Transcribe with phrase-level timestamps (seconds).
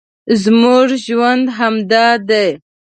[0.41, 2.47] زموږ ژوند همدا دی